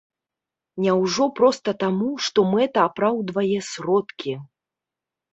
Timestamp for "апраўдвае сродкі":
2.91-4.33